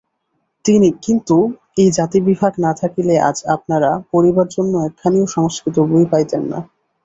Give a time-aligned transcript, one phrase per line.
[1.05, 1.37] কিন্তু
[1.77, 6.59] এই জাতিবিভাগ না থাকিলে আজ আপনারা পড়িবার জন্য একখানিও সংস্কৃত বই পাইতেন না।